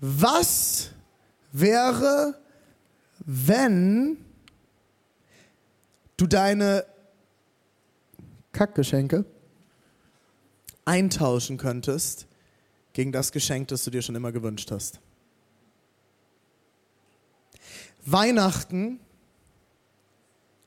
Was 0.00 0.90
wäre, 1.60 2.38
wenn 3.24 4.18
du 6.16 6.26
deine 6.26 6.84
Kackgeschenke 8.52 9.24
eintauschen 10.84 11.56
könntest 11.56 12.26
gegen 12.92 13.12
das 13.12 13.32
Geschenk, 13.32 13.68
das 13.68 13.84
du 13.84 13.90
dir 13.90 14.02
schon 14.02 14.14
immer 14.14 14.32
gewünscht 14.32 14.70
hast? 14.70 15.00
Weihnachten 18.04 19.00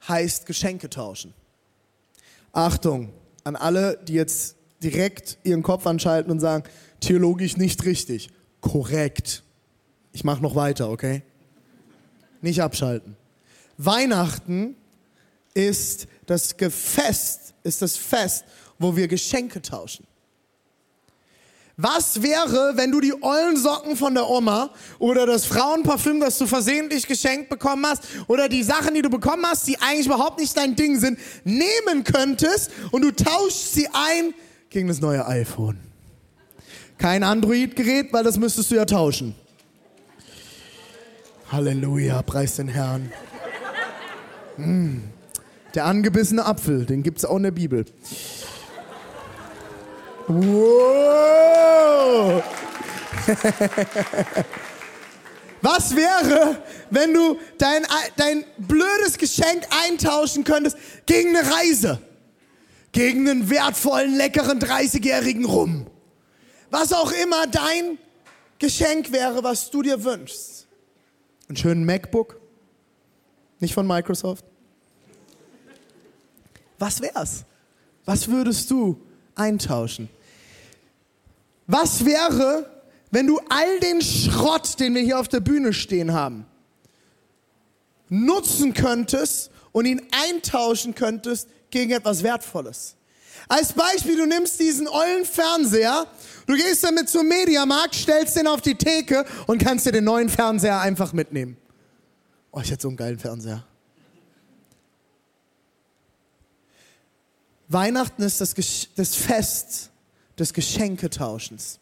heißt 0.08 0.46
Geschenke 0.46 0.90
tauschen. 0.90 1.34
Achtung 2.52 3.14
an 3.44 3.56
alle, 3.56 3.98
die 4.04 4.14
jetzt 4.14 4.58
direkt 4.84 5.38
ihren 5.44 5.64
Kopf 5.64 5.86
anschalten 5.88 6.32
und 6.32 6.40
sagen, 6.40 6.64
theologisch 7.00 7.58
nicht 7.58 7.86
richtig. 7.86 8.30
Korrekt. 8.62 9.44
Ich 10.12 10.24
mache 10.24 10.42
noch 10.42 10.56
weiter, 10.56 10.90
okay? 10.90 11.22
Nicht 12.42 12.62
abschalten. 12.62 13.16
Weihnachten 13.78 14.76
ist 15.54 16.08
das 16.26 16.58
Gefest, 16.58 17.54
ist 17.64 17.82
das 17.82 17.96
Fest, 17.96 18.46
wo 18.78 18.96
wir 18.96 19.08
Geschenke 19.08 19.62
tauschen. 19.62 20.06
Was 21.82 22.22
wäre, 22.22 22.74
wenn 22.76 22.92
du 22.92 23.00
die 23.00 23.14
ollen 23.24 23.56
Socken 23.56 23.96
von 23.96 24.14
der 24.14 24.30
Oma 24.30 24.70
oder 25.00 25.26
das 25.26 25.46
Frauenparfüm, 25.46 26.20
das 26.20 26.38
du 26.38 26.46
versehentlich 26.46 27.08
geschenkt 27.08 27.48
bekommen 27.48 27.86
hast 27.86 28.04
oder 28.28 28.50
die 28.50 28.64
Sachen, 28.64 28.96
die 28.96 29.02
du 29.02 29.10
bekommen 29.10 29.46
hast, 29.46 29.66
die 29.66 29.80
eigentlich 29.80 30.08
überhaupt 30.08 30.40
nicht 30.40 30.58
dein 30.58 30.76
Ding 30.76 31.00
sind, 31.00 31.18
nehmen 31.46 32.04
könntest 32.04 32.70
und 32.92 33.04
du 33.04 33.12
tauschst 33.12 33.76
sie 33.76 33.88
ein 33.94 34.34
gegen 34.70 34.90
das 34.90 35.00
neue 35.00 35.26
iPhone? 35.26 35.80
Kein 36.98 37.24
Android-Gerät, 37.24 38.12
weil 38.12 38.26
das 38.26 38.38
müsstest 38.38 38.72
du 38.72 38.76
ja 38.76 38.84
tauschen. 38.84 39.34
Halleluja, 41.52 42.22
preis 42.22 42.58
den 42.58 42.68
Herrn. 42.68 43.12
Mm. 44.58 45.00
Der 45.74 45.86
angebissene 45.86 46.46
Apfel, 46.46 46.86
den 46.86 47.02
gibt 47.02 47.18
es 47.20 47.26
auch 47.26 47.38
in 47.38 47.44
der 47.44 47.52
Bibel. 47.52 47.86
Wow. 50.28 50.84
Was 55.62 55.96
wäre, 55.96 56.62
wenn 56.92 57.14
du 57.14 57.40
dein, 57.58 57.86
dein 58.16 58.46
blödes 58.58 59.18
Geschenk 59.18 59.64
eintauschen 59.86 60.44
könntest 60.44 60.78
gegen 61.06 61.36
eine 61.36 61.52
Reise? 61.52 62.00
Gegen 62.92 63.28
einen 63.28 63.50
wertvollen, 63.50 64.16
leckeren 64.16 64.60
30-jährigen 64.60 65.46
Rum? 65.46 65.88
Was 66.70 66.94
auch 66.94 67.12
immer 67.12 67.48
dein 67.48 67.98
Geschenk 68.60 69.12
wäre, 69.12 69.44
was 69.44 69.72
du 69.72 69.82
dir 69.82 70.04
wünschst. 70.04 70.69
Einen 71.50 71.58
schönen 71.58 71.84
MacBook? 71.84 72.40
Nicht 73.60 73.74
von 73.74 73.88
Microsoft? 73.88 74.46
Was 76.78 77.02
wär's? 77.02 77.44
Was 78.06 78.28
würdest 78.28 78.70
du 78.70 79.02
eintauschen? 79.36 80.10
Was 81.66 82.06
wäre, 82.06 82.70
wenn 83.12 83.26
du 83.28 83.40
all 83.50 83.80
den 83.80 84.02
Schrott, 84.02 84.80
den 84.80 84.94
wir 84.94 85.02
hier 85.02 85.20
auf 85.20 85.28
der 85.28 85.40
Bühne 85.40 85.74
stehen 85.74 86.14
haben, 86.14 86.46
nutzen 88.10 88.74
könntest 88.74 89.52
und 89.72 89.86
ihn 89.86 90.02
eintauschen 90.12 90.94
könntest 90.94 91.50
gegen 91.72 91.92
etwas 91.92 92.22
Wertvolles? 92.22 92.96
Als 93.52 93.74
Beispiel, 93.74 94.16
du 94.16 94.28
nimmst 94.28 94.60
diesen 94.60 94.88
ollen 94.88 95.26
Fernseher, 95.26 96.06
du 96.46 96.54
gehst 96.54 96.84
damit 96.84 97.10
zum 97.10 97.28
Mediamarkt, 97.28 97.96
stellst 97.96 98.36
den 98.36 98.46
auf 98.46 98.62
die 98.62 98.76
Theke 98.76 99.26
und 99.48 99.58
kannst 99.58 99.88
dir 99.88 99.92
den 99.92 100.04
neuen 100.04 100.30
Fernseher 100.30 100.80
einfach 100.80 101.14
mitnehmen. 101.14 101.58
Oh, 102.52 102.60
ich 102.62 102.70
hätte 102.70 102.84
so 102.84 102.88
einen 102.90 102.98
geilen 102.98 103.18
Fernseher. 103.18 103.66
Weihnachten 107.70 108.22
ist 108.22 108.40
das, 108.40 108.54
das 108.96 109.16
Fest 109.16 109.90
des 110.38 110.54
Geschenketauschens. 110.54 111.80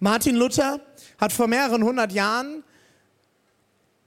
Martin 0.00 0.34
Luther 0.34 0.80
hat 1.18 1.32
vor 1.32 1.46
mehreren 1.46 1.84
hundert 1.84 2.12
Jahren 2.12 2.64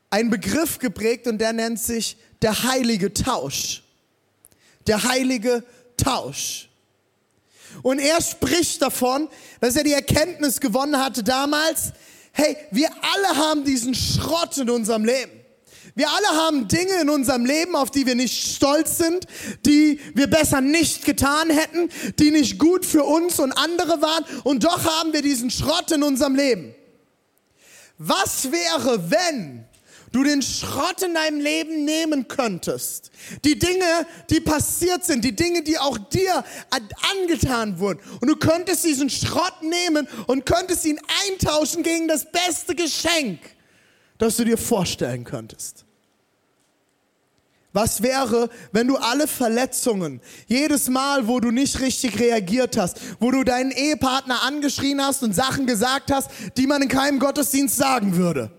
einen 0.10 0.30
Begriff 0.30 0.78
geprägt 0.80 1.26
und 1.26 1.38
der 1.38 1.54
nennt 1.54 1.80
sich 1.80 2.18
der 2.42 2.64
heilige 2.64 3.14
Tausch. 3.14 3.82
Der 4.88 5.04
heilige 5.04 5.62
Tausch. 5.62 5.76
Und 7.82 8.00
er 8.00 8.22
spricht 8.22 8.82
davon, 8.82 9.30
dass 9.62 9.76
er 9.76 9.84
die 9.84 9.94
Erkenntnis 9.94 10.60
gewonnen 10.60 10.98
hatte 10.98 11.24
damals, 11.24 11.94
hey, 12.32 12.58
wir 12.72 12.90
alle 13.02 13.38
haben 13.38 13.64
diesen 13.64 13.94
Schrott 13.94 14.58
in 14.58 14.70
unserem 14.70 15.06
Leben. 15.06 15.32
Wir 15.96 16.10
alle 16.10 16.28
haben 16.28 16.68
Dinge 16.68 17.02
in 17.02 17.10
unserem 17.10 17.46
Leben, 17.46 17.76
auf 17.76 17.92
die 17.92 18.06
wir 18.06 18.16
nicht 18.16 18.56
stolz 18.56 18.98
sind, 18.98 19.26
die 19.66 20.00
wir 20.14 20.28
besser 20.28 20.62
nicht 20.62 21.04
getan 21.04 21.50
hätten, 21.50 21.90
die 22.20 22.32
nicht 22.32 22.58
gut 22.60 22.86
für 22.86 23.04
uns 23.04 23.40
und 23.40 23.52
andere 23.52 24.02
waren. 24.02 24.24
Und 24.44 24.64
doch 24.64 24.86
haben 24.86 25.14
wir 25.14 25.22
diesen 25.22 25.52
Schrott 25.52 25.92
in 25.92 26.04
unserem 26.04 26.36
Leben. 26.36 26.74
Was 27.98 28.52
wäre, 28.52 29.12
wenn 29.12 29.66
du 30.12 30.24
den 30.24 30.42
Schrott 30.42 31.02
in 31.02 31.14
deinem 31.14 31.40
Leben 31.40 31.86
nehmen 31.86 32.28
könntest. 32.28 33.12
Die 33.44 33.58
Dinge, 33.58 34.06
die 34.30 34.40
passiert 34.40 35.06
sind, 35.06 35.24
die 35.24 35.36
Dinge, 35.36 35.62
die 35.62 35.78
auch 35.78 35.98
dir 35.98 36.44
angetan 37.12 37.80
wurden. 37.80 38.00
Und 38.22 38.28
du 38.28 38.36
könntest 38.36 38.86
diesen 38.86 39.10
Schrott 39.10 39.62
nehmen 39.62 40.08
und 40.28 40.46
könntest 40.46 40.86
ihn 40.86 41.00
eintauschen 41.28 41.84
gegen 41.84 42.08
das 42.08 42.32
beste 42.32 42.76
Geschenk, 42.76 43.40
das 44.18 44.38
du 44.38 44.46
dir 44.46 44.58
vorstellen 44.58 45.24
könntest. 45.24 45.86
Was 47.72 48.02
wäre, 48.02 48.50
wenn 48.72 48.88
du 48.88 48.98
alle 48.98 49.28
Verletzungen, 49.28 50.22
jedes 50.48 50.90
Mal, 50.90 51.28
wo 51.28 51.40
du 51.40 51.52
nicht 51.52 51.80
richtig 51.80 52.20
reagiert 52.20 52.78
hast, 52.78 53.00
wo 53.20 53.30
du 53.30 53.44
deinen 53.44 53.70
Ehepartner 53.70 54.42
angeschrien 54.42 55.00
hast 55.04 55.22
und 55.22 55.36
Sachen 55.36 55.68
gesagt 55.68 56.12
hast, 56.12 56.32
die 56.58 56.66
man 56.66 56.82
in 56.82 56.90
keinem 56.90 57.20
Gottesdienst 57.20 57.78
sagen 57.78 58.16
würde? 58.16 58.52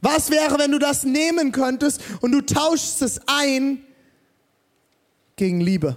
Was 0.00 0.30
wäre, 0.30 0.58
wenn 0.58 0.72
du 0.72 0.78
das 0.78 1.04
nehmen 1.04 1.52
könntest 1.52 2.02
und 2.20 2.32
du 2.32 2.40
tauschst 2.40 3.02
es 3.02 3.20
ein 3.26 3.82
gegen 5.36 5.60
Liebe, 5.60 5.96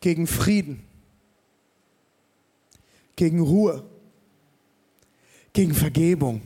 gegen 0.00 0.26
Frieden, 0.26 0.84
gegen 3.16 3.40
Ruhe, 3.40 3.84
gegen 5.52 5.74
Vergebung, 5.74 6.42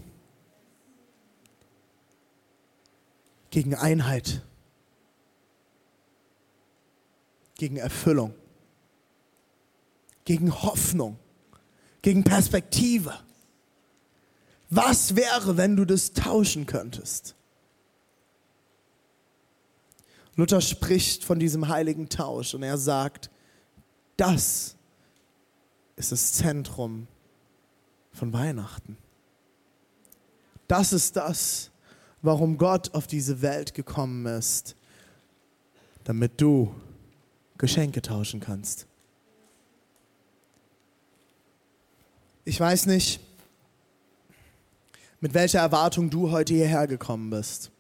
gegen 3.51 3.75
Einheit, 3.75 4.43
gegen 7.57 7.77
Erfüllung, 7.77 8.35
gegen 10.25 10.53
Hoffnung, 10.63 11.19
gegen 12.03 12.25
Perspektive. 12.25 13.26
Was 14.71 15.15
wäre, 15.15 15.57
wenn 15.57 15.77
du 15.77 15.85
das 15.85 16.13
tauschen 16.13 16.67
könntest? 16.67 17.35
Luther 20.35 20.61
spricht 20.61 21.25
von 21.25 21.39
diesem 21.39 21.69
heiligen 21.69 22.09
Tausch 22.09 22.55
und 22.55 22.63
er 22.63 22.77
sagt, 22.77 23.31
das 24.17 24.77
ist 25.97 26.13
das 26.13 26.35
Zentrum 26.35 27.07
von 28.13 28.33
Weihnachten. 28.33 28.99
Das 30.69 30.93
ist 30.93 31.17
das, 31.17 31.71
warum 32.23 32.59
Gott 32.59 32.93
auf 32.95 33.07
diese 33.07 33.41
Welt 33.41 33.73
gekommen 33.73 34.27
ist, 34.27 34.77
damit 36.05 36.41
du 36.41 36.75
Geschenke 37.57 38.03
tauschen 38.03 38.41
kannst. 38.41 38.87
Ich 42.45 42.61
weiß 42.61 42.87
nicht, 42.87 43.21
mit 45.21 45.35
welcher 45.35 45.61
Erwartung 45.61 46.11
du 46.11 46.31
heute 46.31 46.55
hierher 46.55 46.87
gekommen 46.87 47.31
bist. 47.31 47.71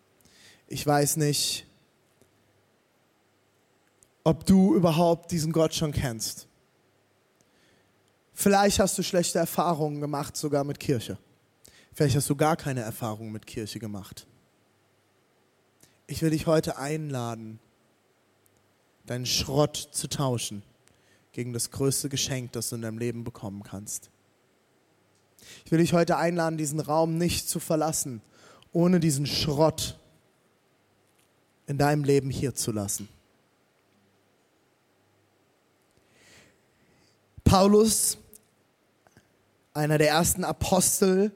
Ich 0.69 0.87
weiß 0.87 1.16
nicht, 1.16 1.66
ob 4.25 4.45
du 4.45 4.75
überhaupt 4.75 5.31
diesen 5.31 5.52
Gott 5.52 5.75
schon 5.75 5.93
kennst. 5.93 6.49
Vielleicht 8.33 8.81
hast 8.81 8.99
du 8.99 9.02
schlechte 9.02 9.38
Erfahrungen 9.38 10.00
gemacht, 10.00 10.37
sogar 10.37 10.64
mit 10.64 10.81
Kirche. 10.81 11.19
Vielleicht 11.93 12.16
hast 12.16 12.28
du 12.28 12.37
gar 12.37 12.57
keine 12.57 12.81
Erfahrungen 12.81 13.33
mit 13.33 13.47
Kirche 13.47 13.78
gemacht. 13.78 14.26
Ich 16.07 16.21
will 16.23 16.31
dich 16.31 16.47
heute 16.47 16.76
einladen, 16.76 17.59
deinen 19.07 19.26
Schrott 19.26 19.76
zu 19.76 20.09
tauschen 20.09 20.62
gegen 21.33 21.52
das 21.52 21.71
größte 21.71 22.09
Geschenk, 22.09 22.52
das 22.52 22.69
du 22.69 22.76
in 22.76 22.83
deinem 22.83 22.99
Leben 22.99 23.25
bekommen 23.25 23.62
kannst. 23.62 24.11
Ich 25.66 25.73
will 25.73 25.80
dich 25.80 25.94
heute 25.94 26.16
einladen, 26.16 26.56
diesen 26.56 26.78
Raum 26.78 27.18
nicht 27.18 27.49
zu 27.49 27.58
verlassen, 27.58 28.23
ohne 28.73 29.00
diesen 29.00 29.26
Schrott 29.26 29.99
in 31.66 31.76
deinem 31.76 32.04
Leben 32.04 32.30
hier 32.30 32.54
zu 32.54 32.70
lassen. 32.70 33.08
Paulus, 37.42 38.16
einer 39.75 39.99
der 39.99 40.11
ersten 40.11 40.44
Apostel, 40.44 41.32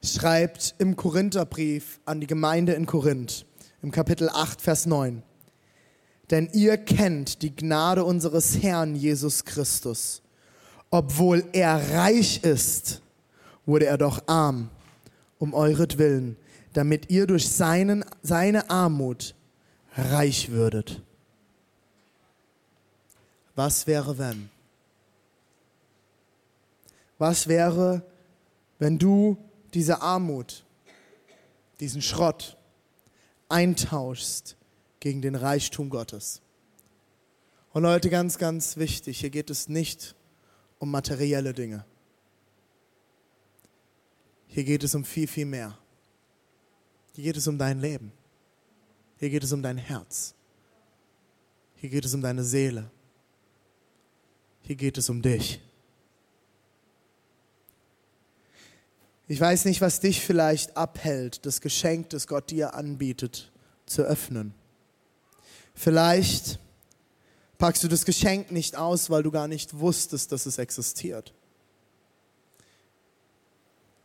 schreibt 0.00 0.76
im 0.78 0.94
Korintherbrief 0.94 1.98
an 2.04 2.20
die 2.20 2.28
Gemeinde 2.28 2.74
in 2.74 2.86
Korinth, 2.86 3.46
im 3.82 3.90
Kapitel 3.90 4.28
8, 4.28 4.62
Vers 4.62 4.86
9. 4.86 5.24
Denn 6.30 6.48
ihr 6.52 6.76
kennt 6.76 7.42
die 7.42 7.56
Gnade 7.56 8.04
unseres 8.04 8.62
Herrn 8.62 8.94
Jesus 8.94 9.44
Christus. 9.44 10.22
Obwohl 10.88 11.44
er 11.52 11.96
reich 11.96 12.44
ist, 12.44 13.02
wurde 13.66 13.86
er 13.86 13.98
doch 13.98 14.22
arm, 14.26 14.70
um 15.38 15.52
euretwillen, 15.52 16.36
damit 16.72 17.10
ihr 17.10 17.26
durch 17.26 17.48
seinen, 17.48 18.04
seine 18.22 18.70
Armut 18.70 19.34
reich 19.96 20.50
würdet. 20.50 21.02
Was 23.54 23.86
wäre, 23.86 24.18
wenn? 24.18 24.50
Was 27.18 27.48
wäre, 27.48 28.02
wenn 28.78 28.98
du 28.98 29.38
diese 29.72 30.02
Armut, 30.02 30.64
diesen 31.80 32.02
Schrott 32.02 32.56
eintauschst 33.48 34.56
gegen 35.00 35.22
den 35.22 35.34
Reichtum 35.34 35.88
Gottes? 35.88 36.42
Und 37.72 37.82
Leute, 37.82 38.10
ganz, 38.10 38.38
ganz 38.38 38.76
wichtig, 38.76 39.20
hier 39.20 39.30
geht 39.30 39.50
es 39.50 39.68
nicht 39.68 40.14
um 40.78 40.90
materielle 40.90 41.54
Dinge. 41.54 41.84
Hier 44.56 44.64
geht 44.64 44.84
es 44.84 44.94
um 44.94 45.04
viel, 45.04 45.26
viel 45.26 45.44
mehr. 45.44 45.76
Hier 47.14 47.24
geht 47.24 47.36
es 47.36 47.46
um 47.46 47.58
dein 47.58 47.78
Leben. 47.78 48.10
Hier 49.18 49.28
geht 49.28 49.44
es 49.44 49.52
um 49.52 49.62
dein 49.62 49.76
Herz. 49.76 50.32
Hier 51.74 51.90
geht 51.90 52.06
es 52.06 52.14
um 52.14 52.22
deine 52.22 52.42
Seele. 52.42 52.90
Hier 54.62 54.76
geht 54.76 54.96
es 54.96 55.10
um 55.10 55.20
dich. 55.20 55.60
Ich 59.28 59.38
weiß 59.38 59.66
nicht, 59.66 59.82
was 59.82 60.00
dich 60.00 60.22
vielleicht 60.22 60.74
abhält, 60.74 61.44
das 61.44 61.60
Geschenk, 61.60 62.08
das 62.08 62.26
Gott 62.26 62.50
dir 62.50 62.72
anbietet, 62.72 63.52
zu 63.84 64.04
öffnen. 64.04 64.54
Vielleicht 65.74 66.58
packst 67.58 67.84
du 67.84 67.88
das 67.88 68.06
Geschenk 68.06 68.50
nicht 68.50 68.74
aus, 68.74 69.10
weil 69.10 69.22
du 69.22 69.30
gar 69.30 69.48
nicht 69.48 69.78
wusstest, 69.78 70.32
dass 70.32 70.46
es 70.46 70.56
existiert. 70.56 71.34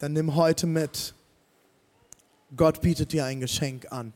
Dann 0.01 0.13
nimm 0.13 0.33
heute 0.33 0.65
mit. 0.65 1.13
Gott 2.55 2.81
bietet 2.81 3.11
dir 3.11 3.25
ein 3.25 3.39
Geschenk 3.39 3.91
an. 3.91 4.13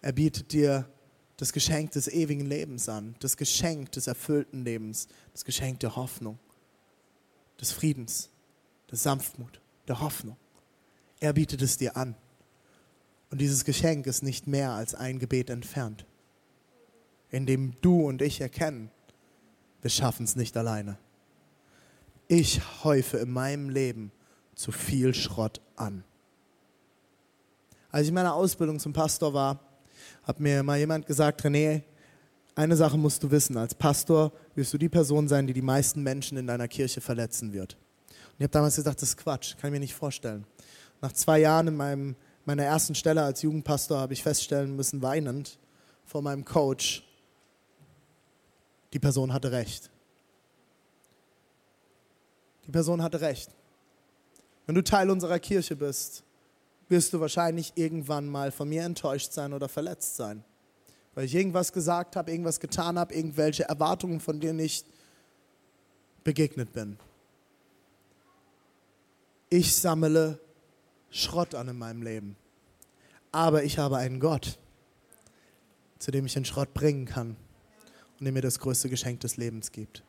Er 0.00 0.12
bietet 0.12 0.54
dir 0.54 0.88
das 1.36 1.52
Geschenk 1.52 1.90
des 1.90 2.08
ewigen 2.08 2.46
Lebens 2.46 2.88
an, 2.88 3.14
das 3.20 3.36
Geschenk 3.36 3.92
des 3.92 4.06
erfüllten 4.06 4.64
Lebens, 4.64 5.06
das 5.34 5.44
Geschenk 5.44 5.80
der 5.80 5.96
Hoffnung, 5.96 6.38
des 7.60 7.72
Friedens, 7.72 8.30
der 8.90 8.96
Sanftmut 8.96 9.60
der 9.86 10.00
Hoffnung. 10.00 10.38
Er 11.20 11.34
bietet 11.34 11.60
es 11.60 11.76
dir 11.76 11.98
an. 11.98 12.14
Und 13.30 13.42
dieses 13.42 13.66
Geschenk 13.66 14.06
ist 14.06 14.22
nicht 14.22 14.46
mehr 14.46 14.70
als 14.70 14.94
ein 14.94 15.18
Gebet 15.18 15.50
entfernt, 15.50 16.06
in 17.30 17.44
dem 17.44 17.74
du 17.82 18.08
und 18.08 18.22
ich 18.22 18.40
erkennen, 18.40 18.90
wir 19.82 19.90
schaffen 19.90 20.24
es 20.24 20.36
nicht 20.36 20.56
alleine. 20.56 20.96
Ich 22.28 22.62
häufe 22.82 23.18
in 23.18 23.30
meinem 23.30 23.68
Leben 23.68 24.10
zu 24.60 24.72
viel 24.72 25.14
Schrott 25.14 25.62
an. 25.76 26.04
Als 27.90 28.02
ich 28.02 28.08
in 28.08 28.14
meiner 28.14 28.34
Ausbildung 28.34 28.78
zum 28.78 28.92
Pastor 28.92 29.32
war, 29.32 29.58
hat 30.22 30.38
mir 30.38 30.62
mal 30.62 30.78
jemand 30.78 31.06
gesagt, 31.06 31.42
René, 31.42 31.82
eine 32.54 32.76
Sache 32.76 32.98
musst 32.98 33.22
du 33.22 33.30
wissen, 33.30 33.56
als 33.56 33.74
Pastor 33.74 34.32
wirst 34.54 34.74
du 34.74 34.78
die 34.78 34.90
Person 34.90 35.28
sein, 35.28 35.46
die 35.46 35.54
die 35.54 35.62
meisten 35.62 36.02
Menschen 36.02 36.36
in 36.36 36.46
deiner 36.46 36.68
Kirche 36.68 37.00
verletzen 37.00 37.54
wird. 37.54 37.78
Ich 38.36 38.42
habe 38.42 38.50
damals 38.50 38.76
gesagt, 38.76 39.00
das 39.00 39.10
ist 39.10 39.16
Quatsch, 39.16 39.56
kann 39.56 39.68
ich 39.68 39.72
mir 39.72 39.80
nicht 39.80 39.94
vorstellen. 39.94 40.46
Nach 41.00 41.12
zwei 41.12 41.38
Jahren 41.38 41.68
in 41.68 41.76
meinem, 41.76 42.16
meiner 42.44 42.64
ersten 42.64 42.94
Stelle 42.94 43.22
als 43.22 43.40
Jugendpastor 43.40 43.98
habe 43.98 44.12
ich 44.12 44.22
feststellen 44.22 44.76
müssen, 44.76 45.00
weinend 45.00 45.58
vor 46.04 46.20
meinem 46.20 46.44
Coach, 46.44 47.02
die 48.92 48.98
Person 48.98 49.32
hatte 49.32 49.52
recht. 49.52 49.90
Die 52.66 52.72
Person 52.72 53.02
hatte 53.02 53.22
recht. 53.22 53.50
Wenn 54.70 54.76
du 54.76 54.84
Teil 54.84 55.10
unserer 55.10 55.40
Kirche 55.40 55.74
bist, 55.74 56.22
wirst 56.88 57.12
du 57.12 57.18
wahrscheinlich 57.18 57.72
irgendwann 57.74 58.28
mal 58.28 58.52
von 58.52 58.68
mir 58.68 58.84
enttäuscht 58.84 59.32
sein 59.32 59.52
oder 59.52 59.68
verletzt 59.68 60.14
sein. 60.14 60.44
Weil 61.16 61.24
ich 61.24 61.34
irgendwas 61.34 61.72
gesagt 61.72 62.14
habe, 62.14 62.30
irgendwas 62.30 62.60
getan 62.60 62.96
habe, 62.96 63.12
irgendwelche 63.12 63.64
Erwartungen 63.64 64.20
von 64.20 64.38
dir 64.38 64.52
nicht 64.52 64.86
begegnet 66.22 66.72
bin 66.72 66.98
ich 69.48 69.74
sammle 69.74 70.38
Schrott 71.10 71.56
an 71.56 71.66
in 71.66 71.76
meinem 71.76 72.02
Leben. 72.02 72.36
Aber 73.32 73.64
ich 73.64 73.76
habe 73.76 73.96
einen 73.96 74.20
Gott, 74.20 74.56
zu 75.98 76.12
dem 76.12 76.26
ich 76.26 76.34
den 76.34 76.44
Schrott 76.44 76.72
bringen 76.74 77.06
kann 77.06 77.30
und 78.20 78.24
der 78.24 78.32
mir 78.32 78.40
das 78.40 78.60
größte 78.60 78.88
Geschenk 78.88 79.18
des 79.18 79.36
Lebens 79.36 79.72
gibt. 79.72 80.04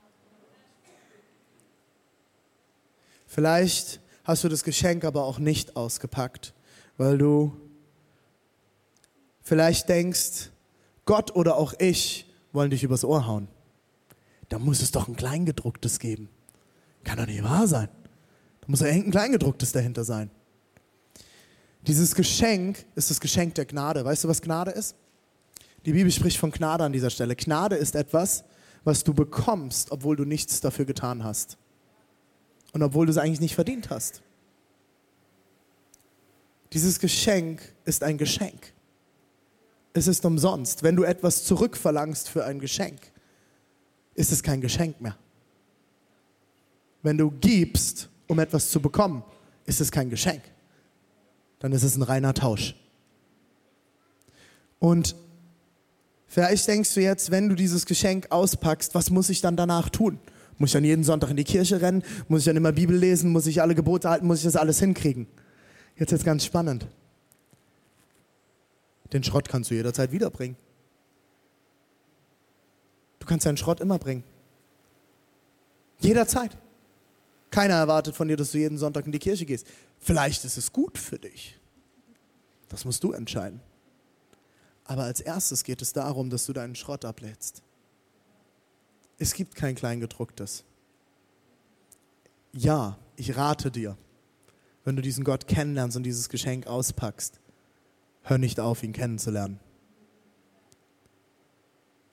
Vielleicht 3.26 4.00
hast 4.24 4.44
du 4.44 4.50
das 4.50 4.64
Geschenk 4.64 5.04
aber 5.04 5.24
auch 5.24 5.40
nicht 5.40 5.76
ausgepackt, 5.76 6.54
weil 6.98 7.18
du 7.18 7.56
vielleicht 9.42 9.90
denkst, 9.90 10.50
Gott 11.06 11.36
oder 11.36 11.58
auch 11.58 11.74
ich 11.80 12.32
wollen 12.54 12.70
dich 12.70 12.84
übers 12.84 13.04
Ohr 13.04 13.28
hauen. 13.28 13.48
Da 14.50 14.60
muss 14.60 14.82
es 14.82 14.92
doch 14.92 15.08
ein 15.08 15.16
Kleingedrucktes 15.16 16.00
geben. 16.00 16.30
Kann 17.04 17.18
doch 17.18 17.26
nicht 17.26 17.44
wahr 17.44 17.68
sein. 17.68 17.90
Da 18.62 18.68
muss 18.68 18.82
ja 18.82 18.88
irgendein 18.88 19.12
Kleingedrucktes 19.12 19.72
dahinter 19.72 20.04
sein. 20.04 20.30
Dieses 21.88 22.14
Geschenk 22.14 22.86
ist 22.96 23.10
das 23.10 23.20
Geschenk 23.20 23.56
der 23.56 23.66
Gnade. 23.66 24.06
Weißt 24.06 24.24
du, 24.24 24.28
was 24.28 24.42
Gnade 24.42 24.72
ist? 24.72 24.96
Die 25.86 25.94
Bibel 25.94 26.12
spricht 26.12 26.38
von 26.38 26.52
Gnade 26.52 26.84
an 26.84 26.94
dieser 26.94 27.10
Stelle. 27.10 27.36
Gnade 27.36 27.76
ist 27.76 27.96
etwas, 27.96 28.44
was 28.84 29.04
du 29.04 29.14
bekommst, 29.14 29.92
obwohl 29.92 30.16
du 30.16 30.26
nichts 30.26 30.62
dafür 30.62 30.86
getan 30.86 31.24
hast. 31.24 31.58
Und 32.74 32.84
obwohl 32.84 33.06
du 33.06 33.12
es 33.12 33.18
eigentlich 33.18 33.42
nicht 33.42 33.56
verdient 33.56 33.90
hast. 33.90 34.22
Dieses 36.74 37.00
Geschenk 37.00 37.62
ist 37.86 38.04
ein 38.04 38.18
Geschenk. 38.18 38.74
Es 39.94 40.08
ist 40.08 40.24
umsonst. 40.24 40.84
Wenn 40.84 40.96
du 40.96 41.04
etwas 41.04 41.44
zurückverlangst 41.44 42.30
für 42.30 42.46
ein 42.46 42.60
Geschenk, 42.60 43.00
ist 44.16 44.32
es 44.32 44.42
kein 44.42 44.62
Geschenk 44.62 45.02
mehr. 45.02 45.18
Wenn 47.04 47.18
du 47.18 47.32
gibst, 47.32 48.10
um 48.28 48.40
etwas 48.40 48.70
zu 48.70 48.82
bekommen, 48.82 49.24
ist 49.66 49.82
es 49.82 49.92
kein 49.92 50.10
Geschenk. 50.10 50.44
Dann 51.60 51.74
ist 51.74 51.84
es 51.84 51.96
ein 51.96 52.04
reiner 52.04 52.34
Tausch. 52.34 52.76
Und 54.80 55.16
vielleicht 56.28 56.68
denkst 56.68 56.94
du 56.94 57.02
jetzt, 57.02 57.32
wenn 57.32 57.50
du 57.50 57.56
dieses 57.56 57.86
Geschenk 57.86 58.28
auspackst, 58.32 58.96
was 58.96 59.10
muss 59.10 59.30
ich 59.30 59.42
dann 59.42 59.56
danach 59.56 59.90
tun? 59.90 60.20
Muss 60.62 60.70
ich 60.70 60.74
dann 60.74 60.84
jeden 60.84 61.04
Sonntag 61.04 61.32
in 61.32 61.38
die 61.38 61.44
Kirche 61.44 61.82
rennen? 61.82 62.04
Muss 62.28 62.42
ich 62.42 62.46
dann 62.46 62.56
immer 62.56 62.72
Bibel 62.72 62.96
lesen? 62.96 63.32
Muss 63.32 63.48
ich 63.48 63.64
alle 63.64 63.74
Gebote 63.74 64.08
halten? 64.08 64.28
Muss 64.28 64.38
ich 64.38 64.44
das 64.44 64.56
alles 64.56 64.80
hinkriegen? 64.80 65.26
Jetzt 65.96 66.12
ist 66.12 66.24
ganz 66.24 66.46
spannend. 66.46 66.86
Den 69.12 69.24
Schrott 69.24 69.50
kannst 69.50 69.72
du 69.72 69.74
jederzeit 69.74 70.12
wiederbringen. 70.12 70.56
Du 73.18 73.26
kannst 73.26 73.48
deinen 73.48 73.58
Schrott 73.58 73.80
immer 73.80 73.98
bringen. 73.98 74.24
Jederzeit. 76.00 76.56
Keiner 77.50 77.74
erwartet 77.74 78.16
von 78.16 78.28
dir, 78.28 78.38
dass 78.38 78.52
du 78.52 78.60
jeden 78.60 78.78
Sonntag 78.78 79.08
in 79.08 79.12
die 79.12 79.18
Kirche 79.18 79.48
gehst. 79.48 79.66
Vielleicht 79.98 80.46
ist 80.46 80.58
es 80.58 80.72
gut 80.72 81.00
für 81.00 81.18
dich. 81.18 81.60
Das 82.70 82.86
musst 82.86 83.04
du 83.04 83.14
entscheiden. 83.14 83.62
Aber 84.84 85.06
als 85.06 85.22
erstes 85.22 85.64
geht 85.64 85.82
es 85.82 85.92
darum, 85.92 86.30
dass 86.30 86.46
du 86.46 86.54
deinen 86.54 86.76
Schrott 86.76 87.04
ablädst. 87.04 87.64
Es 89.22 89.36
gibt 89.36 89.54
kein 89.54 89.76
Kleingedrucktes. 89.76 90.66
Ja, 92.54 92.98
ich 93.16 93.38
rate 93.38 93.70
dir, 93.70 93.96
wenn 94.84 94.96
du 94.96 95.04
diesen 95.04 95.24
Gott 95.24 95.46
kennenlernst 95.46 95.96
und 95.96 96.02
dieses 96.02 96.28
Geschenk 96.28 96.66
auspackst, 96.66 97.40
hör 98.24 98.40
nicht 98.40 98.60
auf, 98.60 98.82
ihn 98.82 98.94
kennenzulernen. 98.94 99.60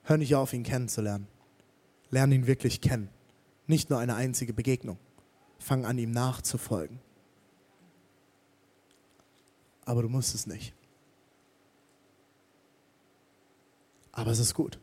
Hör 0.03 0.17
nicht 0.17 0.35
auf, 0.35 0.53
ihn 0.53 0.61
kennenzulernen. 0.61 1.27
Lern 2.11 2.31
ihn 2.31 2.45
wirklich 2.45 2.79
kennen. 2.79 3.09
Nicht 3.65 3.89
nur 3.89 3.97
eine 3.97 4.13
einzige 4.13 4.53
Begegnung. 4.53 4.99
Fang 5.57 5.85
an, 5.85 5.97
ihm 5.97 6.11
nachzufolgen. 6.11 6.99
Aber 9.83 10.03
du 10.03 10.09
musst 10.09 10.35
es 10.35 10.45
nicht. 10.45 10.75
Aber 14.11 14.29
es 14.29 14.37
ist 14.37 14.53
gut. 14.53 14.77